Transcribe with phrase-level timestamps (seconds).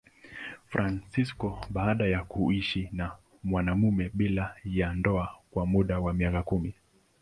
[0.65, 3.11] Fransisko baada ya kuishi na
[3.43, 6.73] mwanamume bila ya ndoa kwa muda wa miaka kumi.